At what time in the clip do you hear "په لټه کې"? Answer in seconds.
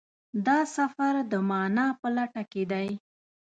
1.99-2.63